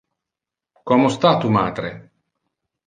[0.91, 1.95] Como sta tu matre?